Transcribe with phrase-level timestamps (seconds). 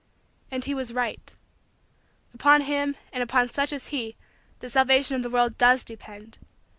[0.49, 1.35] And he was right.
[2.33, 4.15] Upon him and upon such as he
[4.57, 6.39] the salvation of the world does depend.